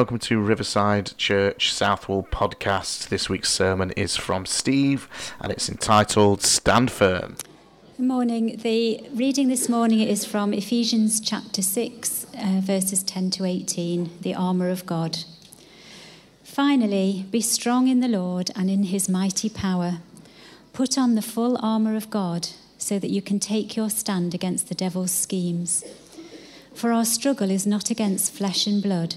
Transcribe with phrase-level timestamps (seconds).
[0.00, 3.10] Welcome to Riverside Church Southwall podcast.
[3.10, 5.06] This week's sermon is from Steve
[5.38, 7.36] and it's entitled Stand Firm.
[7.98, 8.56] Good morning.
[8.62, 14.34] The reading this morning is from Ephesians chapter 6, uh, verses 10 to 18, the
[14.34, 15.18] armour of God.
[16.44, 19.98] Finally, be strong in the Lord and in his mighty power.
[20.72, 22.48] Put on the full armour of God
[22.78, 25.84] so that you can take your stand against the devil's schemes.
[26.74, 29.16] For our struggle is not against flesh and blood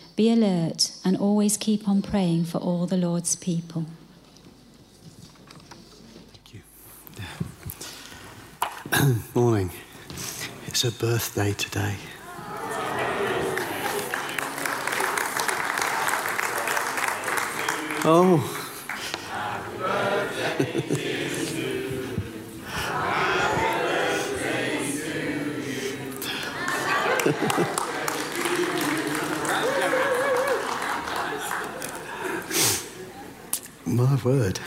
[0.15, 3.85] be alert and always keep on praying for all the Lord's people.
[6.33, 6.61] Thank you.
[9.35, 9.71] Morning.
[10.67, 11.95] It's a birthday today.
[18.03, 18.57] Oh.
[33.91, 34.57] My word.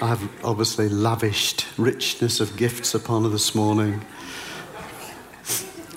[0.00, 4.04] I've obviously lavished richness of gifts upon her this morning.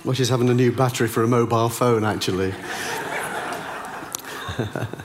[0.04, 2.56] Well, she's having a new battery for a mobile phone, actually.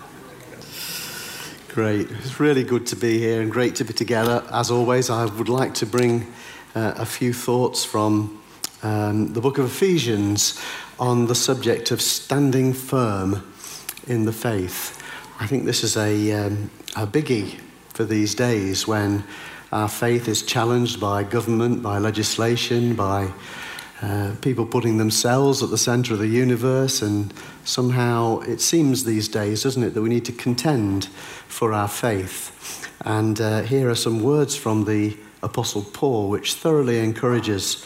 [1.68, 2.10] great.
[2.10, 4.42] It's really good to be here and great to be together.
[4.50, 6.32] As always, I would like to bring
[6.74, 8.40] uh, a few thoughts from
[8.82, 10.58] um, the book of Ephesians
[10.98, 13.52] on the subject of standing firm
[14.06, 15.01] in the faith.
[15.42, 17.58] I think this is a, um, a biggie
[17.88, 19.24] for these days when
[19.72, 23.28] our faith is challenged by government, by legislation, by
[24.02, 27.02] uh, people putting themselves at the center of the universe.
[27.02, 31.06] And somehow it seems these days, doesn't it, that we need to contend
[31.48, 32.88] for our faith.
[33.04, 37.84] And uh, here are some words from the Apostle Paul which thoroughly encourages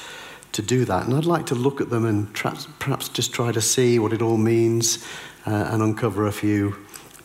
[0.52, 1.06] to do that.
[1.06, 4.12] And I'd like to look at them and perhaps, perhaps just try to see what
[4.12, 5.02] it all means
[5.46, 6.76] uh, and uncover a few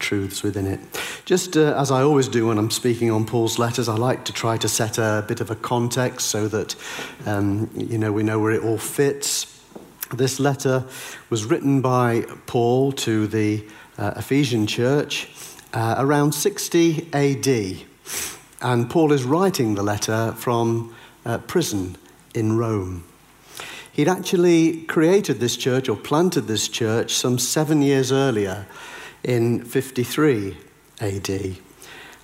[0.01, 0.79] truths within it.
[1.23, 4.33] Just uh, as I always do when I'm speaking on Paul's letters, I like to
[4.33, 6.75] try to set a bit of a context so that
[7.25, 9.47] um, you know we know where it all fits.
[10.13, 10.83] This letter
[11.29, 13.63] was written by Paul to the
[13.97, 15.29] uh, Ephesian church
[15.73, 17.85] uh, around 60 AD,
[18.61, 20.93] and Paul is writing the letter from
[21.25, 21.95] uh, prison
[22.33, 23.05] in Rome.
[23.93, 28.65] He'd actually created this church or planted this church some seven years earlier
[29.23, 30.57] in 53
[30.99, 31.57] AD.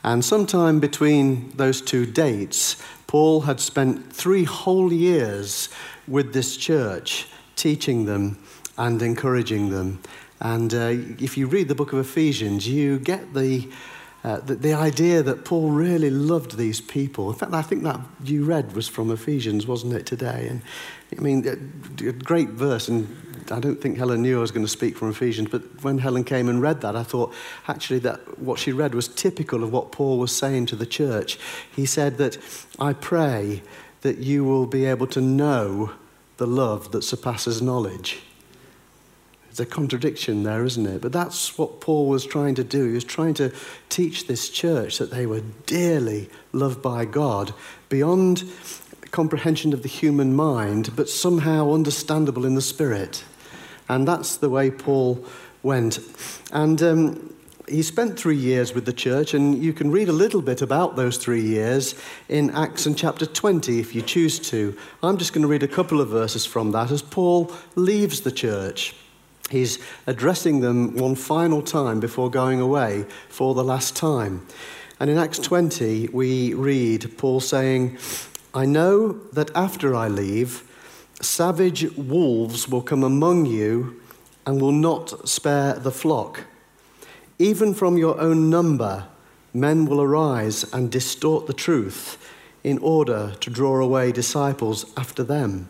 [0.03, 5.69] And sometime between those two dates, Paul had spent three whole years
[6.07, 8.37] with this church, teaching them
[8.77, 10.01] and encouraging them.
[10.39, 13.69] And uh, if you read the book of Ephesians, you get the,
[14.23, 17.29] uh, the, the, idea that Paul really loved these people.
[17.31, 20.47] In fact, I think that you read was from Ephesians, wasn't it, today?
[20.49, 20.61] And
[21.17, 23.07] I mean, a, a great verse, and
[23.51, 26.23] I don't think Helen knew I was going to speak from Ephesians, but when Helen
[26.23, 27.33] came and read that, I thought
[27.67, 31.39] actually that what she read was typical of what Paul was saying to the church.
[31.75, 32.37] He said that,
[32.79, 33.63] I pray
[34.01, 35.91] that you will be able to know
[36.37, 38.21] the love that surpasses knowledge.
[39.49, 41.01] It's a contradiction there, isn't it?
[41.01, 42.87] But that's what Paul was trying to do.
[42.87, 43.51] He was trying to
[43.89, 47.53] teach this church that they were dearly loved by God
[47.89, 48.43] beyond
[49.09, 53.23] comprehension of the human mind, but somehow understandable in the spirit.
[53.89, 55.23] And that's the way Paul
[55.63, 55.99] went.
[56.51, 57.33] And um,
[57.67, 60.95] he spent three years with the church, and you can read a little bit about
[60.95, 61.95] those three years
[62.29, 64.77] in Acts and chapter 20 if you choose to.
[65.03, 68.31] I'm just going to read a couple of verses from that as Paul leaves the
[68.31, 68.95] church.
[69.49, 74.45] He's addressing them one final time before going away for the last time.
[74.99, 77.97] And in Acts 20, we read Paul saying,
[78.53, 80.63] I know that after I leave,
[81.21, 84.01] Savage wolves will come among you
[84.45, 86.45] and will not spare the flock.
[87.39, 89.07] Even from your own number,
[89.53, 92.17] men will arise and distort the truth
[92.63, 95.69] in order to draw away disciples after them.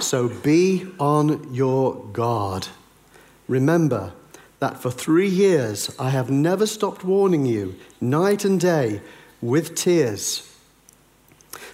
[0.00, 2.68] So be on your guard.
[3.48, 4.12] Remember
[4.58, 9.00] that for three years I have never stopped warning you, night and day,
[9.40, 10.52] with tears.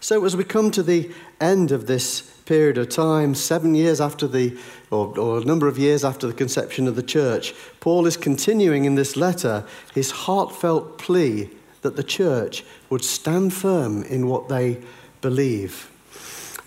[0.00, 4.26] So, as we come to the end of this period of time, seven years after
[4.26, 4.56] the,
[4.90, 8.84] or, or, a number of years after the conception of the church, Paul is continuing
[8.84, 11.50] in this letter his heartfelt plea
[11.82, 14.78] that the church would stand firm in what they
[15.20, 15.90] believe.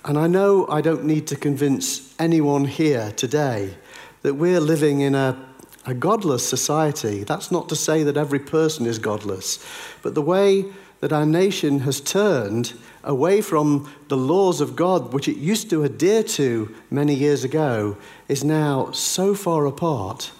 [0.03, 3.75] And I know I don't need to convince anyone here today
[4.21, 5.37] that we're living in a,
[5.85, 7.23] a godless society.
[7.23, 9.65] That's not to say that every person is godless,
[10.01, 10.65] but the way
[10.99, 12.73] that our nation has turned
[13.05, 17.97] away from the laws of God, which it used to adhere to many years ago,
[18.27, 20.31] is now so far apart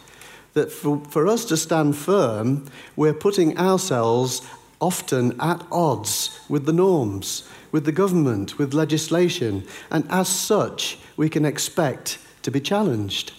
[0.54, 2.66] that for, for us to stand firm,
[2.96, 4.42] we're putting ourselves
[4.82, 11.30] often at odds with the norms, with the government, with legislation, and as such, we
[11.30, 13.34] can expect to be challenged.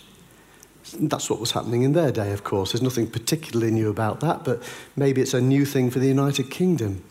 [0.92, 2.72] That's what was happening in their day, of course.
[2.72, 4.62] There's nothing particularly new about that, but
[4.94, 7.02] maybe it's a new thing for the United Kingdom.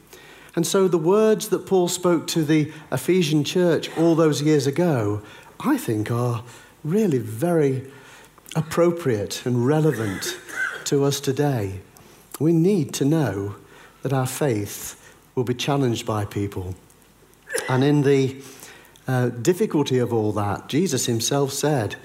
[0.55, 5.21] And so the words that Paul spoke to the Ephesian church all those years ago,
[5.59, 6.43] I think, are
[6.83, 7.91] really very
[8.55, 10.39] appropriate and relevant
[10.85, 11.81] to us today.
[12.39, 13.55] We need to know
[14.01, 16.75] that our faith will be challenged by people.
[17.67, 18.41] And in the
[19.07, 21.95] uh, difficulty of all that, Jesus himself said,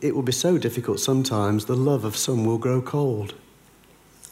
[0.00, 3.34] it will be so difficult sometimes, the love of some will grow cold.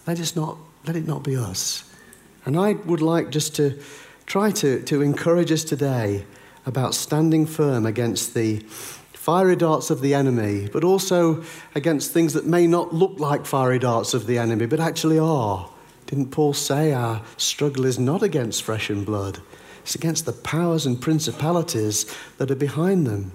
[0.06, 1.85] Let, us not, let it not be us.
[2.46, 3.78] And I would like just to
[4.24, 6.24] try to, to encourage us today
[6.64, 8.60] about standing firm against the
[9.12, 11.42] fiery darts of the enemy, but also
[11.74, 15.68] against things that may not look like fiery darts of the enemy, but actually are.
[16.06, 19.40] Didn't Paul say our struggle is not against flesh and blood?
[19.82, 22.06] It's against the powers and principalities
[22.38, 23.32] that are behind them.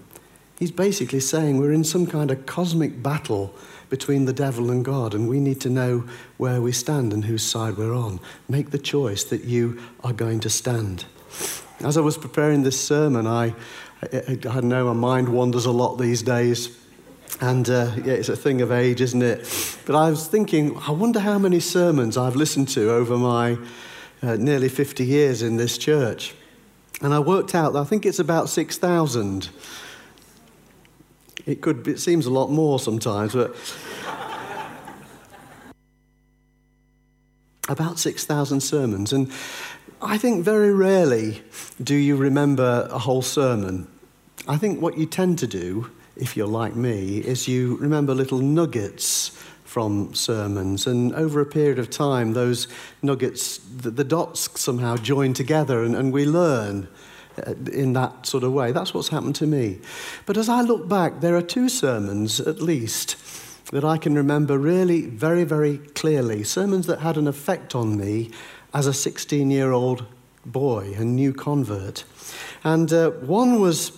[0.62, 3.52] He's basically saying we're in some kind of cosmic battle
[3.90, 7.42] between the devil and God, and we need to know where we stand and whose
[7.42, 8.20] side we're on.
[8.48, 11.06] Make the choice that you are going to stand.
[11.80, 13.56] As I was preparing this sermon, I,
[14.04, 16.78] I, I know my mind wanders a lot these days.
[17.42, 19.40] And uh, yeah, it's a thing of age, isn't it?
[19.88, 23.58] But I was thinking, I wonder how many sermons I've listened to over my
[24.22, 26.36] uh, nearly 50 years in this church.
[27.02, 29.50] And I worked out that I think it's about 6,000.
[31.46, 33.56] It could be, it seems a lot more sometimes, but
[37.70, 39.14] about 6,000 sermons.
[39.14, 39.32] And
[40.02, 41.42] I think very rarely
[41.82, 43.88] do you remember a whole sermon.
[44.48, 48.40] I think what you tend to do, if you're like me, is you remember little
[48.40, 49.30] nuggets
[49.64, 50.86] from sermons.
[50.86, 52.68] And over a period of time, those
[53.02, 56.90] nuggets, the, the dots somehow join together and, and we learn
[57.72, 58.72] in that sort of way.
[58.72, 59.80] That's what's happened to me.
[60.26, 63.16] But as I look back, there are two sermons at least
[63.72, 66.44] that I can remember really very, very clearly.
[66.44, 68.32] Sermons that had an effect on me
[68.74, 70.06] as a 16 year old
[70.46, 72.04] boy, a new convert.
[72.64, 73.98] And uh, one was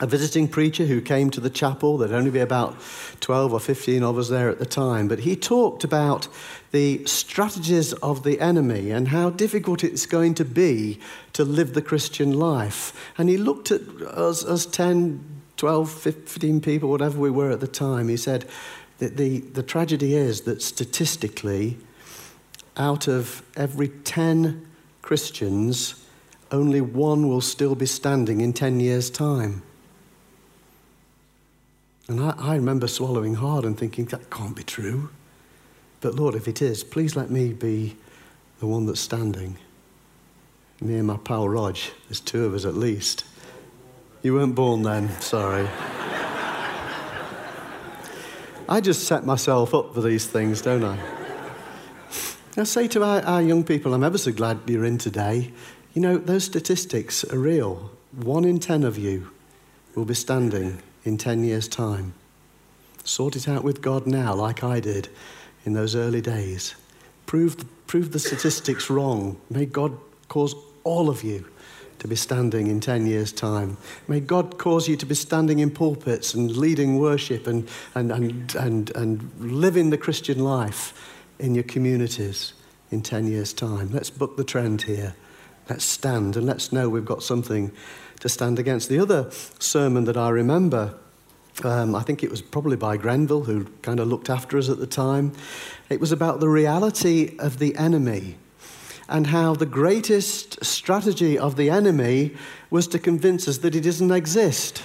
[0.00, 1.98] a visiting preacher who came to the chapel.
[1.98, 2.76] There'd only be about
[3.20, 5.08] 12 or 15 of us there at the time.
[5.08, 6.28] But he talked about
[6.72, 10.98] the strategies of the enemy and how difficult it's going to be
[11.34, 13.12] to live the Christian life.
[13.18, 15.22] And he looked at us as 10,
[15.58, 18.08] 12, 15 people, whatever we were at the time.
[18.08, 18.46] He said
[18.98, 21.76] that the, the tragedy is that statistically,
[22.78, 24.66] out of every 10
[25.02, 26.06] Christians,
[26.50, 29.62] only one will still be standing in 10 years' time.
[32.08, 35.10] And I, I remember swallowing hard and thinking, that can't be true.
[36.02, 37.96] But Lord, if it is, please let me be
[38.58, 39.56] the one that's standing.
[40.80, 41.78] And my pal Rog,
[42.08, 43.24] there's two of us at least.
[44.20, 45.68] You weren't born then, sorry.
[48.68, 50.98] I just set myself up for these things, don't I?
[52.56, 55.52] I say to our, our, young people, I'm ever so glad you're in today.
[55.94, 57.92] You know, those statistics are real.
[58.12, 59.30] One in ten of you
[59.94, 62.14] will be standing in 10 years' time.
[63.04, 65.08] Sort it out with God now, like I did
[65.64, 66.74] in those early days.
[67.26, 69.40] Prove, prove the statistics wrong.
[69.50, 69.96] May God
[70.28, 70.54] cause
[70.84, 71.46] all of you
[71.98, 73.76] to be standing in 10 years' time.
[74.08, 78.54] May God cause you to be standing in pulpits and leading worship and, and, and,
[78.56, 80.92] and, and living the Christian life
[81.38, 82.54] in your communities
[82.90, 83.90] in 10 years' time.
[83.92, 85.14] Let's book the trend here.
[85.70, 87.70] Let's stand and let's know we've got something
[88.20, 88.88] to stand against.
[88.88, 90.94] The other sermon that I remember,
[91.64, 94.78] um, I think it was probably by Grenville, who kind of looked after us at
[94.78, 95.32] the time,
[95.88, 98.36] it was about the reality of the enemy.
[99.08, 102.34] and how the greatest strategy of the enemy
[102.70, 104.82] was to convince us that he doesn't exist.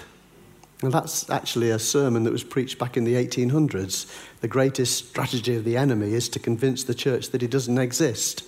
[0.82, 4.06] And that's actually a sermon that was preached back in the 1800s.
[4.42, 8.44] The greatest strategy of the enemy is to convince the church that he doesn't exist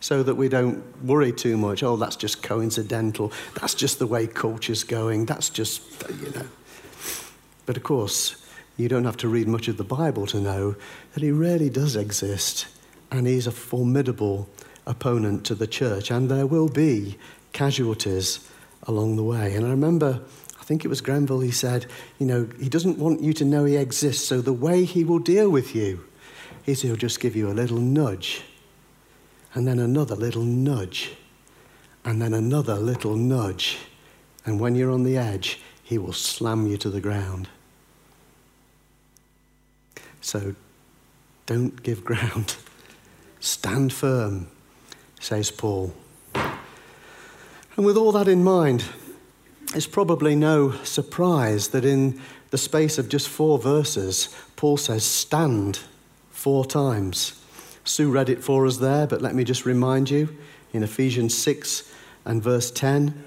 [0.00, 1.82] so that we don't worry too much.
[1.82, 3.32] Oh, that's just coincidental.
[3.60, 5.26] That's just the way culture's going.
[5.26, 5.82] That's just,
[6.20, 6.46] you know.
[7.66, 8.36] But of course,
[8.76, 10.76] you don't have to read much of the Bible to know
[11.14, 12.66] that he really does exist
[13.10, 14.48] and he's a formidable
[14.86, 16.10] opponent to the church.
[16.10, 17.18] And there will be
[17.52, 18.48] casualties
[18.84, 19.54] along the way.
[19.54, 20.20] And I remember,
[20.58, 21.86] I think it was Grenville, he said,
[22.18, 25.18] you know, he doesn't want you to know he exists, so the way he will
[25.18, 26.04] deal with you
[26.66, 28.42] is he'll just give you a little nudge
[29.54, 31.12] and then another little nudge,
[32.04, 33.78] and then another little nudge.
[34.46, 35.60] And when you're on the edge,
[35.92, 37.50] he will slam you to the ground.
[40.22, 40.54] So
[41.44, 42.56] don't give ground.
[43.40, 44.46] Stand firm,
[45.20, 45.92] says Paul.
[46.34, 48.86] And with all that in mind,
[49.74, 52.18] it's probably no surprise that in
[52.48, 55.80] the space of just four verses, Paul says, Stand
[56.30, 57.38] four times.
[57.84, 60.34] Sue read it for us there, but let me just remind you
[60.72, 61.92] in Ephesians 6
[62.24, 63.24] and verse 10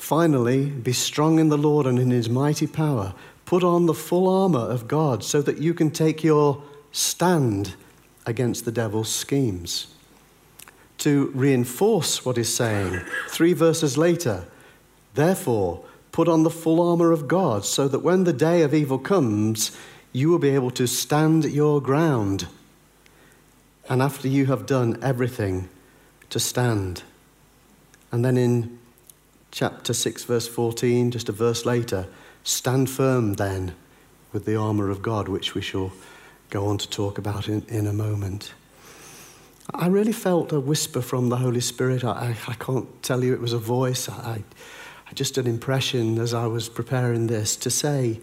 [0.00, 3.12] Finally, be strong in the Lord and in his mighty power.
[3.44, 7.74] Put on the full armor of God so that you can take your stand
[8.24, 9.88] against the devil's schemes.
[10.98, 14.46] To reinforce what he's saying, three verses later,
[15.14, 18.98] therefore, put on the full armor of God so that when the day of evil
[18.98, 19.70] comes,
[20.12, 22.48] you will be able to stand your ground
[23.90, 25.68] and after you have done everything,
[26.30, 27.02] to stand.
[28.12, 28.79] And then in
[29.50, 32.06] chapter 6, verse 14, just a verse later,
[32.44, 33.74] stand firm then
[34.32, 35.92] with the armour of God, which we shall
[36.50, 38.52] go on to talk about in, in a moment.
[39.72, 42.04] I really felt a whisper from the Holy Spirit.
[42.04, 42.10] I,
[42.46, 44.08] I, I can't tell you it was a voice.
[44.08, 44.42] I,
[45.08, 48.20] I just an impression as I was preparing this to say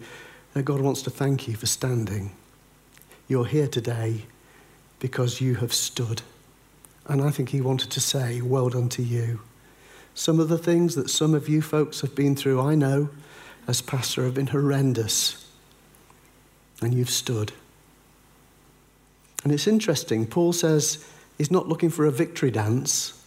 [0.54, 2.32] that God wants to thank you for standing.
[3.28, 4.24] You're here today
[4.98, 6.22] because you have stood.
[7.06, 9.40] And I think he wanted to say, Well done to you.
[10.18, 13.08] Some of the things that some of you folks have been through, I know,
[13.68, 15.46] as pastor, have been horrendous.
[16.82, 17.52] And you've stood.
[19.44, 21.06] And it's interesting, Paul says
[21.38, 23.24] he's not looking for a victory dance.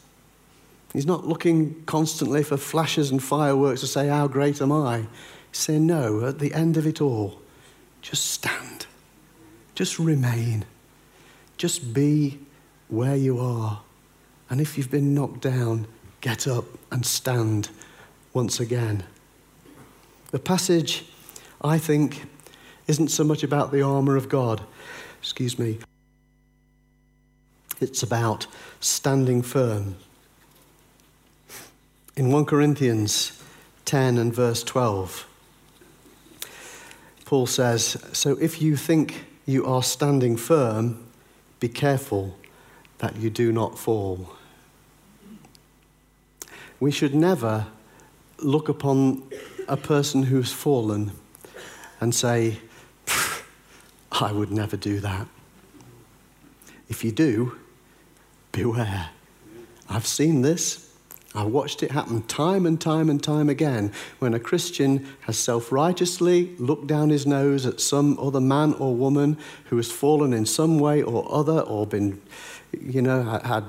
[0.92, 5.06] He's not looking constantly for flashes and fireworks to say, How great am I?
[5.54, 7.42] Saying, No, at the end of it all,
[8.02, 8.86] just stand,
[9.76, 10.66] just remain.
[11.56, 12.40] Just be
[12.90, 13.82] where you are.
[14.50, 15.88] And if you've been knocked down,
[16.22, 17.70] get up and stand
[18.34, 19.04] once again.
[20.32, 21.06] The passage,
[21.62, 22.26] I think,
[22.88, 24.62] isn't so much about the armour of God.
[25.20, 25.80] Excuse me.
[27.82, 28.48] It's about
[28.80, 29.96] standing firm.
[32.16, 33.42] In 1 Corinthians
[33.86, 35.28] 10 and verse 12,
[37.26, 41.04] Paul says, So if you think you are standing firm,
[41.60, 42.38] be careful
[43.00, 44.36] that you do not fall.
[46.82, 47.68] We should never
[48.40, 49.22] look upon
[49.68, 51.12] a person who's fallen
[52.02, 52.58] and say,
[54.12, 55.28] I would never do that.
[56.90, 57.56] If you do,
[58.52, 59.12] beware.
[59.88, 60.92] I've seen this.
[61.36, 65.72] I watched it happen time and time and time again when a Christian has self
[65.72, 70.48] righteously looked down his nose at some other man or woman who has fallen in
[70.48, 72.20] some way or other or been,
[72.74, 73.66] you know, had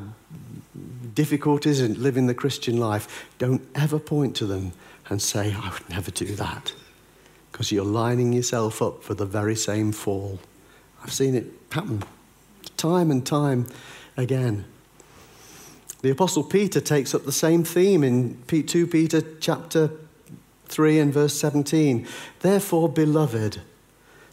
[1.14, 3.28] difficulties in living the Christian life.
[3.38, 4.72] Don't ever point to them
[5.08, 6.72] and say, I would never do that
[7.50, 10.40] because you're lining yourself up for the very same fall.
[11.02, 12.02] I've seen it happen
[12.76, 13.66] time and time
[14.16, 14.64] again.
[16.00, 19.90] The Apostle Peter takes up the same theme in 2 Peter chapter
[20.66, 22.08] 3 and verse 17.
[22.40, 23.60] Therefore, beloved,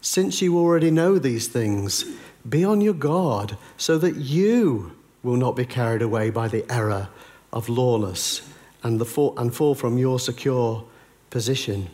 [0.02, 2.06] since you already know these things,
[2.48, 7.10] be on your guard so that you will not be carried away by the error
[7.52, 8.42] of lawless
[8.84, 10.86] and, the fall, and fall from your secure
[11.30, 11.90] position.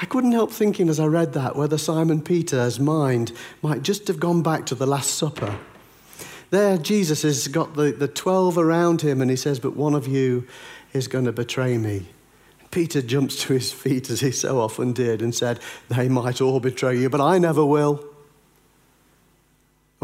[0.00, 3.32] I couldn't help thinking as I read that whether Simon Peter's mind
[3.62, 5.58] might just have gone back to the Last Supper
[6.50, 10.06] there, Jesus has got the, the 12 around him, and he says, But one of
[10.06, 10.46] you
[10.92, 12.06] is going to betray me.
[12.70, 15.58] Peter jumps to his feet, as he so often did, and said,
[15.88, 18.04] They might all betray you, but I never will.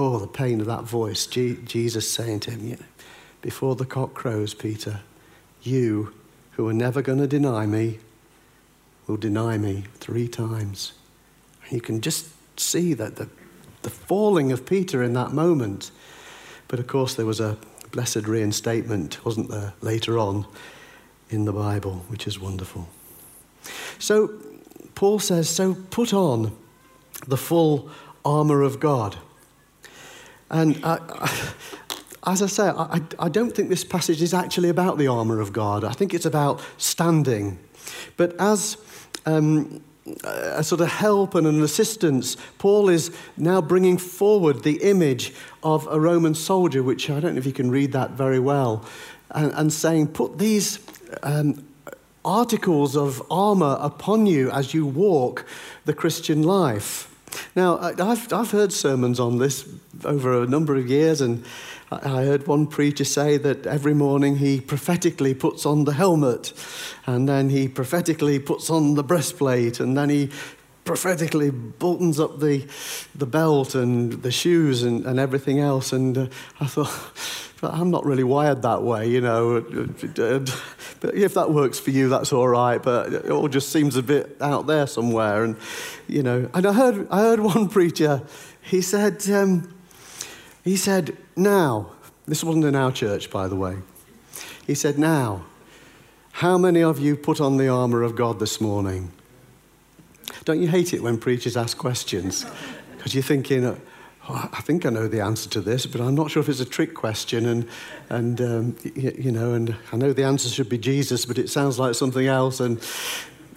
[0.02, 1.26] Oh, the pain of that voice.
[1.26, 2.78] Jesus saying to him,
[3.40, 5.00] Before the cock crows, Peter,
[5.62, 6.14] you
[6.52, 7.98] who are never going to deny me
[9.06, 10.92] will deny me three times.
[11.64, 12.28] And you can just
[12.58, 13.28] see that the,
[13.82, 15.90] the falling of Peter in that moment
[16.72, 17.58] but of course, there was a
[17.90, 20.46] blessed reinstatement, wasn't there, later on
[21.28, 22.88] in the Bible, which is wonderful.
[23.98, 24.30] So,
[24.94, 26.56] Paul says, so put on
[27.26, 27.90] the full
[28.24, 29.18] armour of God.
[30.52, 30.98] And I,
[32.26, 35.52] as I say, I, I don't think this passage is actually about the armour of
[35.52, 35.82] God.
[35.82, 37.58] I think it's about standing.
[38.16, 38.76] But as
[39.26, 39.82] um,
[40.24, 45.32] a sort of help and an assistance, Paul is now bringing forward the image
[45.62, 48.84] of a Roman soldier, which I don't know if you can read that very well,
[49.30, 50.78] and, and saying, Put these
[51.22, 51.64] um,
[52.24, 55.46] articles of armor upon you as you walk
[55.86, 57.11] the Christian life.
[57.54, 59.68] Now, I've, I've heard sermons on this
[60.04, 61.44] over a number of years, and
[61.90, 66.52] I heard one preacher say that every morning he prophetically puts on the helmet,
[67.06, 70.30] and then he prophetically puts on the breastplate, and then he
[70.84, 72.66] prophetically buttons up the,
[73.14, 75.92] the belt and the shoes and, and everything else.
[75.92, 76.26] And uh,
[76.60, 76.92] I thought,
[77.62, 79.60] I'm not really wired that way, you know.
[79.60, 82.82] But if that works for you, that's all right.
[82.82, 85.44] But it all just seems a bit out there somewhere.
[85.44, 85.56] And,
[86.08, 88.22] you know, and I heard, I heard one preacher,
[88.62, 89.72] he said, um,
[90.64, 91.92] he said, now,
[92.26, 93.76] this wasn't in our church, by the way.
[94.66, 95.44] He said, now,
[96.32, 99.12] how many of you put on the armour of God this morning?
[100.44, 102.46] Don't you hate it when preachers ask questions?
[102.96, 103.78] Because you're thinking, oh,
[104.52, 106.64] I think I know the answer to this, but I'm not sure if it's a
[106.64, 107.46] trick question.
[107.46, 107.68] And,
[108.08, 111.50] and um, you, you, know, and I know the answer should be Jesus, but it
[111.50, 112.60] sounds like something else.
[112.60, 112.80] And,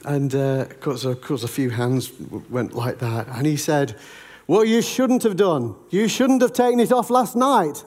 [0.03, 2.11] and uh, of, course, of course, a few hands
[2.49, 3.27] went like that.
[3.29, 3.97] And he said,
[4.45, 5.75] what you shouldn't have done.
[5.89, 7.83] You shouldn't have taken it off last night.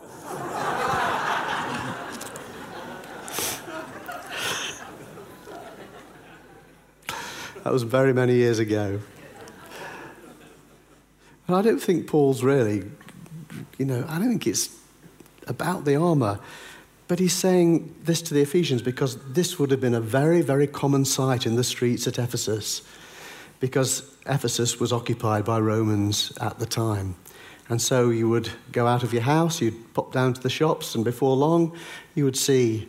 [7.68, 8.98] That was very many years ago.
[11.46, 12.82] And I don't think Paul's really,
[13.76, 14.74] you know, I don't think it's
[15.46, 16.40] about the armour.
[17.08, 20.66] But he's saying this to the Ephesians because this would have been a very, very
[20.66, 22.80] common sight in the streets at Ephesus
[23.60, 27.16] because Ephesus was occupied by Romans at the time.
[27.68, 30.94] And so you would go out of your house, you'd pop down to the shops,
[30.94, 31.76] and before long,
[32.14, 32.88] you would see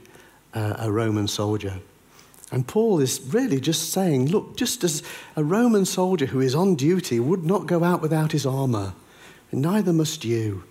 [0.54, 1.82] uh, a Roman soldier.
[2.52, 5.04] And Paul is really just saying, look, just as
[5.36, 8.94] a Roman soldier who is on duty would not go out without his armor,
[9.52, 10.64] neither must you.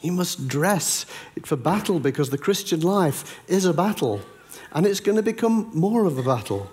[0.00, 1.04] You must dress
[1.44, 4.20] for battle because the Christian life is a battle,
[4.72, 6.70] and it's going to become more of a battle.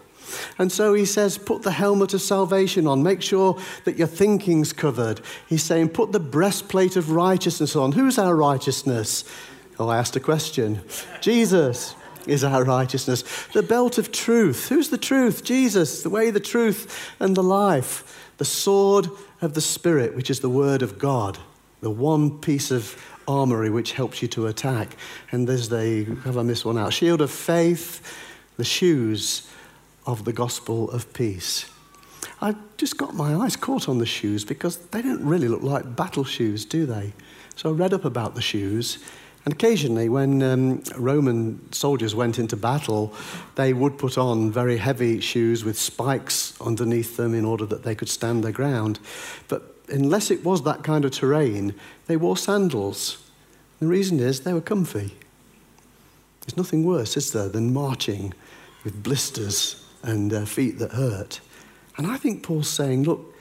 [0.58, 3.04] And so he says, put the helmet of salvation on.
[3.04, 5.22] Make sure that your thinking's covered.
[5.48, 7.92] He's saying, put the breastplate of righteousness on.
[7.92, 9.26] Who's our righteousness?
[9.78, 10.82] Oh, I asked a question.
[11.22, 11.96] Jesus
[12.28, 13.24] is our righteousness.
[13.54, 14.70] The belt of truth.
[14.70, 15.44] Who's the truth?
[15.44, 18.32] Jesus, the way, the truth, and the life.
[18.38, 19.08] The sword
[19.42, 21.38] of the Spirit, which is the word of God.
[21.82, 24.96] The one piece of armory which helps you to attack.
[25.32, 26.94] And there's the, have I missed one out?
[26.94, 28.18] Shield of faith,
[28.58, 29.50] the shoes
[30.06, 31.70] of the gospel of peace.
[32.42, 35.96] I just got my eyes caught on the shoes because they don't really look like
[35.96, 37.14] battle shoes, do they?
[37.56, 39.00] So I read up about the shoes.
[39.46, 43.14] And occasionally, when um, Roman soldiers went into battle,
[43.56, 47.94] they would put on very heavy shoes with spikes underneath them in order that they
[47.94, 49.00] could stand their ground.
[49.50, 51.76] But unless it was that kind of terrain,
[52.08, 53.18] they wore sandals.
[53.82, 55.14] The reason is they were comfy.
[56.42, 58.34] There's nothing worse, is there, than marching
[58.86, 61.42] with blisters and uh, feet that hurt.
[61.98, 63.34] And I think Paul's saying, look,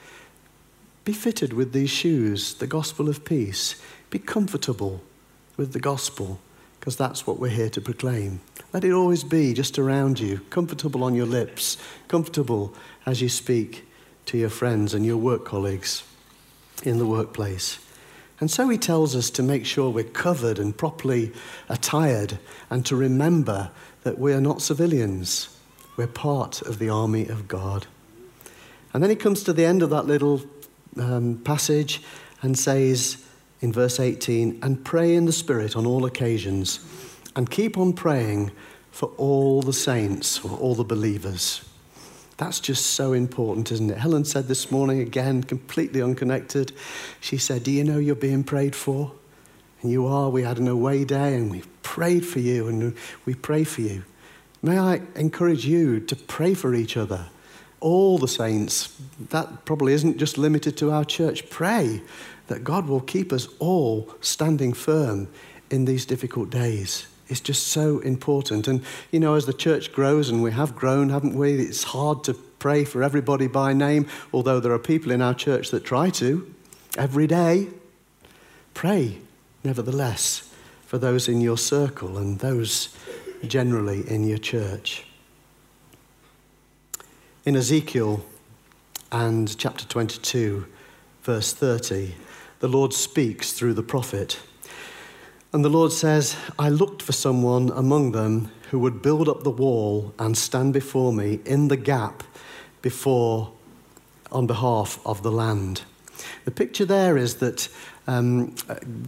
[1.04, 3.80] be fitted with these shoes, the gospel of peace.
[4.10, 5.00] Be comfortable
[5.56, 6.40] with the gospel,
[6.78, 8.40] because that's what we're here to proclaim.
[8.72, 11.76] Let it always be just around you, comfortable on your lips,
[12.08, 12.74] comfortable
[13.06, 13.86] as you speak
[14.26, 16.04] to your friends and your work colleagues
[16.82, 17.78] in the workplace.
[18.40, 21.32] And so he tells us to make sure we're covered and properly
[21.68, 22.38] attired
[22.70, 23.70] and to remember
[24.02, 25.56] that we are not civilians.
[25.96, 27.86] We're part of the army of God.
[28.92, 30.42] And then he comes to the end of that little
[30.98, 32.02] um, passage
[32.42, 33.24] and says
[33.62, 36.80] in verse 18, and pray in the Spirit on all occasions,
[37.34, 38.50] and keep on praying
[38.90, 41.64] for all the saints, for all the believers.
[42.36, 43.98] That's just so important, isn't it?
[43.98, 46.72] Helen said this morning, again, completely unconnected.
[47.20, 49.12] She said, Do you know you're being prayed for?
[49.80, 50.28] And you are.
[50.28, 52.96] We had an away day and we prayed for you and
[53.26, 54.04] we pray for you.
[54.60, 57.26] May I encourage you to pray for each other,
[57.80, 58.96] all the saints.
[59.30, 61.48] That probably isn't just limited to our church.
[61.50, 62.02] Pray
[62.52, 65.26] that God will keep us all standing firm
[65.70, 67.06] in these difficult days.
[67.28, 68.68] It's just so important.
[68.68, 71.54] And, you know, as the church grows, and we have grown, haven't we?
[71.54, 75.70] It's hard to pray for everybody by name, although there are people in our church
[75.70, 76.54] that try to
[76.98, 77.68] every day.
[78.74, 79.16] Pray,
[79.64, 80.52] nevertheless,
[80.84, 82.94] for those in your circle and those
[83.46, 85.06] generally in your church.
[87.46, 88.22] In Ezekiel
[89.10, 90.66] and chapter 22,
[91.22, 92.14] verse 30,
[92.62, 94.38] the Lord speaks through the prophet.
[95.52, 99.50] And the Lord says, I looked for someone among them who would build up the
[99.50, 102.22] wall and stand before me in the gap
[102.80, 103.52] before,
[104.30, 105.82] on behalf of the land.
[106.44, 107.68] The picture there is that
[108.06, 108.54] um,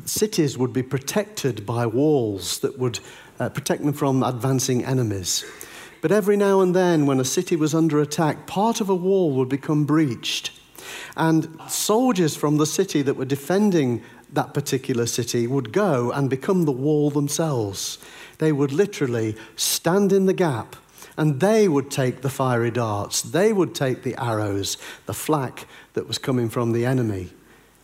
[0.04, 2.98] cities would be protected by walls that would
[3.38, 5.44] uh, protect them from advancing enemies.
[6.02, 9.30] But every now and then, when a city was under attack, part of a wall
[9.30, 10.50] would become breached.
[11.16, 16.64] And soldiers from the city that were defending that particular city would go and become
[16.64, 17.98] the wall themselves.
[18.38, 20.76] They would literally stand in the gap
[21.16, 26.08] and they would take the fiery darts, they would take the arrows, the flak that
[26.08, 27.30] was coming from the enemy.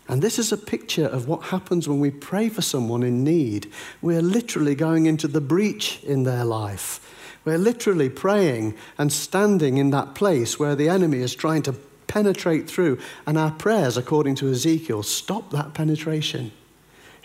[0.09, 3.71] And this is a picture of what happens when we pray for someone in need.
[4.03, 7.01] We're literally going into the breach in their life.
[7.45, 11.77] We're literally praying and standing in that place where the enemy is trying to
[12.11, 12.99] penetrate through.
[13.25, 16.51] And our prayers, according to Ezekiel, stop that penetration.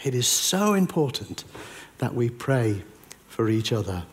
[0.03, 1.43] It is so important
[1.97, 2.83] that we pray
[3.27, 4.03] for each other.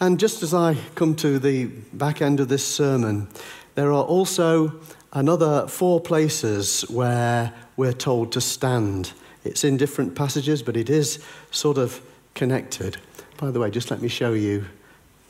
[0.00, 3.28] And just as I come to the back end of this sermon,
[3.74, 4.80] there are also
[5.12, 9.12] another four places where we're told to stand.
[9.44, 12.00] It's in different passages, but it is sort of
[12.34, 12.96] connected.
[13.36, 14.64] By the way, just let me show you.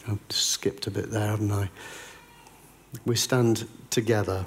[0.07, 1.71] I've skipped a bit there, haven't I?
[3.05, 4.47] We stand together.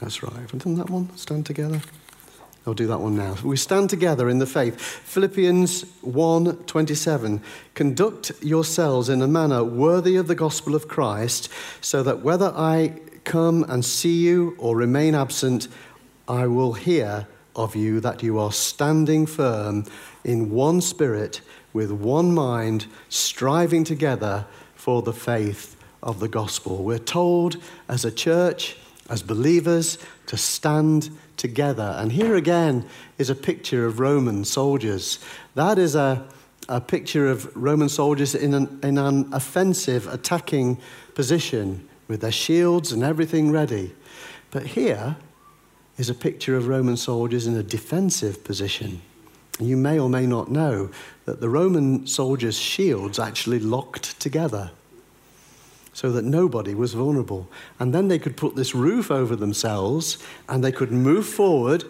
[0.00, 0.32] That's right.
[0.32, 1.16] Have I done that one?
[1.16, 1.80] Stand together?
[2.66, 3.36] I'll do that one now.
[3.42, 4.80] We stand together in the faith.
[4.80, 7.40] Philippians 1:27.
[7.74, 11.48] Conduct yourselves in a manner worthy of the gospel of Christ,
[11.80, 15.66] so that whether I come and see you or remain absent,
[16.28, 19.84] I will hear of you that you are standing firm
[20.24, 21.40] in one spirit,
[21.72, 26.82] with one mind, striving together for the faith of the gospel.
[26.82, 27.56] We're told
[27.88, 28.76] as a church,
[29.08, 31.96] as believers, to stand together.
[31.98, 32.86] And here again
[33.18, 35.18] is a picture of Roman soldiers.
[35.54, 36.26] That is a,
[36.68, 40.78] a picture of Roman soldiers in an, in an offensive, attacking
[41.14, 43.94] position with their shields and everything ready.
[44.50, 45.16] But here
[45.98, 49.02] is a picture of Roman soldiers in a defensive position.
[49.60, 50.90] You may or may not know
[51.26, 54.70] that the Roman soldiers' shields actually locked together
[55.92, 57.48] so that nobody was vulnerable.
[57.78, 61.84] And then they could put this roof over themselves and they could move forward.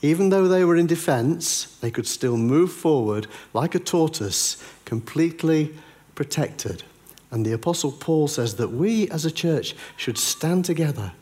[0.00, 5.74] Even though they were in defense, they could still move forward like a tortoise, completely
[6.14, 6.82] protected.
[7.30, 11.12] And the Apostle Paul says that we as a church should stand together,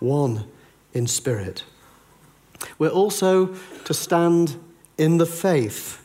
[0.00, 0.44] one
[0.92, 1.64] in spirit.
[2.78, 4.56] We're also to stand
[4.98, 5.96] in the faith.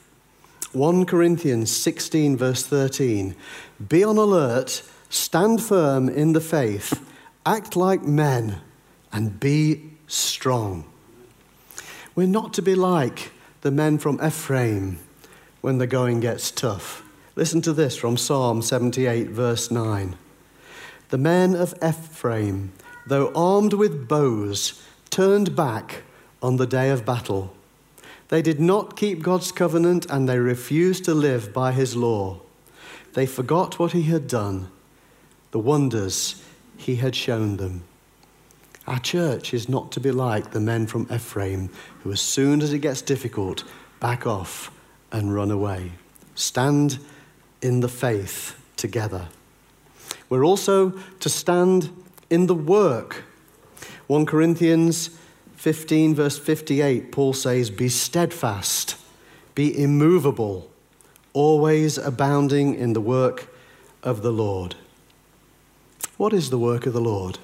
[0.72, 3.36] 1 Corinthians 16, verse 13.
[3.90, 4.84] Be on alert
[5.16, 7.02] Stand firm in the faith,
[7.46, 8.60] act like men,
[9.14, 10.84] and be strong.
[12.16, 15.00] We're not to be like the men from Ephraim
[15.62, 17.02] when the going gets tough.
[17.38, 20.18] Listen to this from Psalm 78, verse 9.
[21.08, 22.74] The men of Ephraim,
[23.08, 26.04] though armed with bows, turned back
[26.44, 27.56] on the day of battle.
[28.28, 32.42] They did not keep God's covenant and they refused to live by his law.
[33.14, 34.72] They forgot what he had done
[35.56, 36.44] the wonders
[36.76, 37.82] he had shown them.
[38.88, 41.70] Our church is not to be like the men from Ephraim
[42.04, 43.64] who, as soon as it gets difficult,
[44.02, 44.70] back off
[45.14, 45.94] and run away.
[46.36, 47.00] Stand
[47.62, 49.30] in the faith together.
[50.28, 50.90] We're also
[51.22, 51.90] to stand
[52.30, 53.24] in the work.
[54.08, 55.18] 1 Corinthians
[55.56, 58.98] 15, verse 58, Paul says, Be steadfast,
[59.56, 60.70] be immovable,
[61.32, 63.48] always abounding in the work
[64.04, 64.76] of the Lord.
[66.18, 67.40] What is the work of the Lord?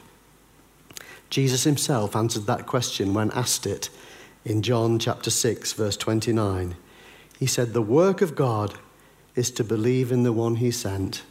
[1.29, 3.89] Jesus himself answered that question when asked it
[4.45, 6.75] in John chapter 6, verse 29.
[7.37, 8.75] He said, The work of God
[9.35, 11.23] is to believe in the one he sent.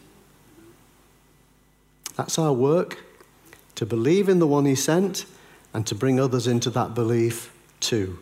[2.17, 2.99] That's our work,
[3.77, 5.25] to believe in the one he sent
[5.73, 8.19] and to bring others into that belief too.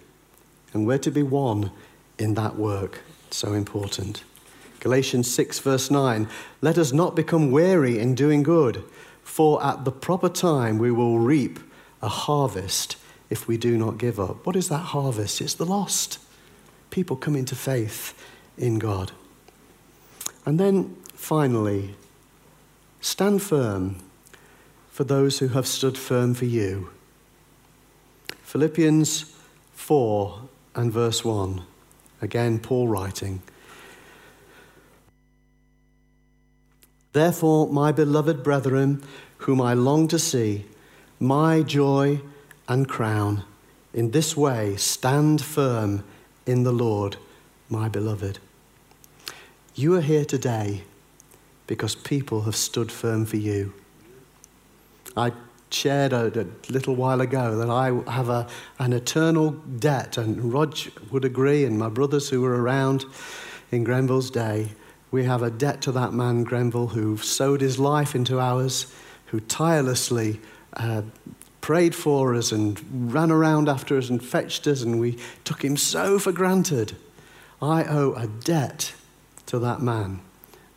[0.72, 1.72] And we're to be one
[2.18, 3.00] in that work.
[3.31, 4.22] So important.
[4.81, 6.28] Galatians 6, verse 9
[6.61, 8.85] Let us not become weary in doing good
[9.38, 11.61] for at the proper time we will reap
[12.03, 12.96] a harvest
[13.31, 14.44] if we do not give up.
[14.44, 15.40] What is that harvest?
[15.40, 16.18] It's the lost.
[16.90, 18.20] People coming to faith
[18.57, 19.12] in God.
[20.44, 21.94] And then finally,
[23.01, 24.03] stand firm
[24.90, 26.90] for those who have stood firm for you.
[28.42, 29.33] Philippians
[29.74, 31.62] 4 and verse 1.
[32.20, 33.42] Again, Paul writing.
[37.12, 39.03] Therefore, my beloved brethren,
[39.38, 40.66] whom I long to see,
[41.20, 42.20] my joy
[42.68, 43.44] and crown,
[43.94, 46.05] in this way stand firm
[46.46, 47.16] in the Lord,
[47.68, 48.38] my beloved.
[49.74, 50.83] You are here today
[51.66, 53.74] because people have stood firm for you.
[55.16, 55.33] I
[55.70, 58.48] shared a, a, little while ago that I have a,
[58.79, 60.77] an eternal debt, and Rog
[61.11, 63.05] would agree, and my brothers who were around
[63.70, 64.70] in Grenville's day,
[65.11, 68.92] we have a debt to that man, Grenville, who sowed his life into ours,
[69.28, 70.40] who tirelessly
[70.74, 71.02] uh,
[71.60, 75.76] prayed for us and ran around after us and fetched us, and we took him
[75.76, 76.96] so for granted.
[77.60, 78.94] I owe a debt
[79.46, 80.20] to that man,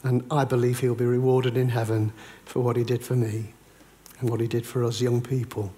[0.04, 2.14] and I believe he'll be rewarded in heaven
[2.46, 3.54] for what he did for me
[4.20, 5.74] and what he did for us young people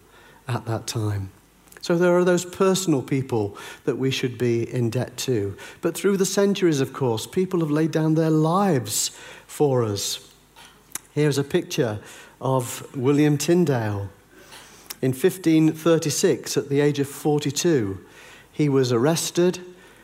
[0.48, 1.32] at that time.
[1.82, 5.58] So there are those personal people that we should be in debt to.
[5.82, 9.12] But through the centuries, of course, people have laid down their lives
[9.48, 10.32] for us.
[11.12, 12.00] Here's a picture
[12.44, 14.10] of William Tyndale.
[15.02, 18.06] In 1536, at the age of 42,
[18.52, 19.60] he was arrested,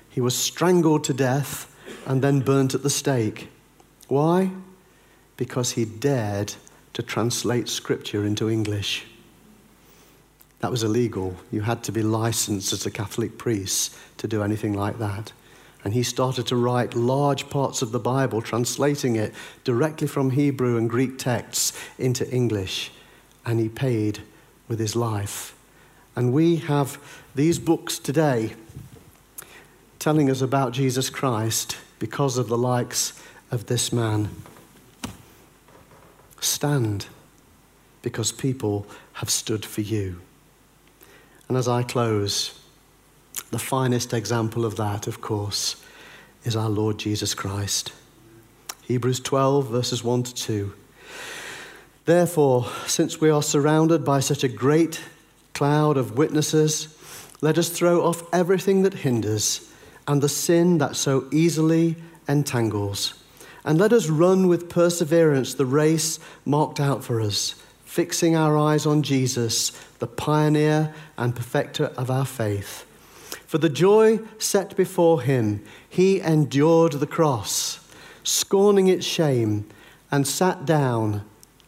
[0.09, 1.75] he was strangled to death,
[2.07, 3.49] and then burnt at the stake.
[4.07, 4.51] Why?
[5.35, 6.55] Because he dared
[6.93, 9.05] to translate scripture into English.
[10.59, 11.35] That was illegal.
[11.51, 15.33] You had to be licensed as a Catholic priest to do anything like that.
[15.83, 20.77] And he started to write large parts of the Bible, translating it directly from Hebrew
[20.77, 22.91] and Greek texts into English.
[23.45, 24.19] And he paid
[24.67, 25.55] with his life.
[26.15, 26.97] And we have
[27.33, 28.55] these books today
[29.99, 33.13] telling us about Jesus Christ because of the likes
[33.51, 34.29] of this man.
[36.41, 37.07] Stand
[38.01, 40.21] because people have stood for you.
[41.47, 42.58] And as I close,
[43.51, 45.75] the finest example of that, of course,
[46.43, 47.91] is our Lord Jesus Christ.
[48.83, 50.73] Hebrews 12, verses 1 to 2.
[52.05, 55.01] Therefore, since we are surrounded by such a great
[55.53, 56.95] cloud of witnesses,
[57.41, 59.71] let us throw off everything that hinders
[60.07, 61.95] and the sin that so easily
[62.27, 63.13] entangles
[63.63, 68.85] and let us run with perseverance the race marked out for us, fixing our eyes
[68.85, 72.85] on Jesus, the pioneer and perfecter of our faith.
[73.49, 77.79] For the joy set before him, he endured the cross,
[78.23, 79.67] scorning its shame,
[80.11, 81.23] and sat down.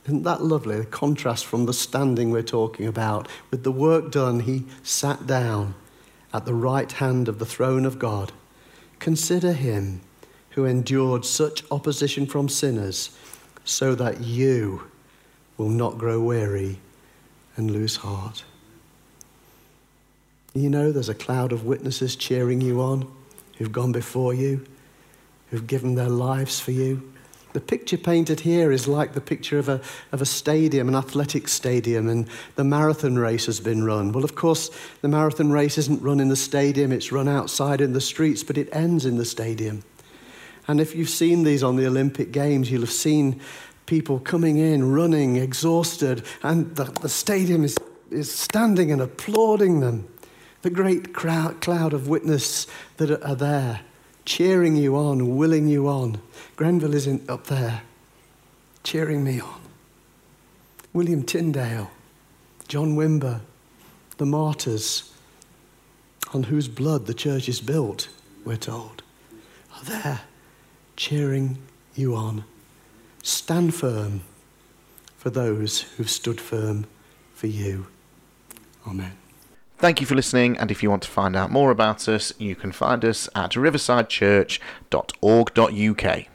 [0.06, 0.78] Isn't that lovely?
[0.78, 3.28] The contrast from the standing we're talking about.
[3.50, 5.74] With the work done, he sat down
[6.32, 8.32] at the right hand of the throne of God.
[9.00, 10.02] Consider him
[10.52, 13.18] who endured such opposition from sinners,
[13.66, 14.84] so that you
[15.58, 16.78] will not grow weary
[17.56, 18.44] and lose heart.
[20.54, 23.10] You know, there's a cloud of witnesses cheering you on
[23.58, 24.66] who've gone before you,
[25.50, 27.10] who've given their lives for you.
[27.54, 31.48] The picture painted here is like the picture of a, of a stadium, an athletic
[31.48, 34.12] stadium, and the marathon race has been run.
[34.12, 34.70] Well, of course,
[35.02, 38.58] the marathon race isn't run in the stadium, it's run outside in the streets, but
[38.58, 39.84] it ends in the stadium.
[40.68, 43.42] And if you've seen these on the Olympic Games, you'll have seen
[43.86, 47.78] people coming in, running, exhausted, and the, the stadium is,
[48.10, 50.08] is standing and applauding them.
[50.62, 53.82] The great cloud of witness that are there,
[54.26, 56.22] cheering you on, willing you on.
[56.56, 57.82] Grenville isn't up there,
[58.84, 59.62] cheering me on.
[60.94, 61.90] William Tyndale,
[62.68, 63.42] John Wimber,
[64.18, 65.12] the martyrs
[66.34, 68.10] on whose blood the church is built,
[68.46, 69.04] we're told,
[69.76, 70.22] are there
[70.96, 71.58] cheering
[71.96, 72.44] you on.
[73.24, 74.22] Stand firm
[75.18, 76.86] for those who've stood firm
[77.34, 77.88] for you.
[78.88, 79.21] Amen.
[79.82, 82.56] Thank you for listening, and if you want to find out more about us, you
[82.56, 86.31] can find us at riversidechurch.org.uk.